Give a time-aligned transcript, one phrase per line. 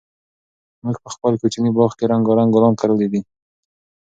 [0.83, 3.21] موږ په خپل کوچني باغ کې رنګارنګ ګلان کرلي دي.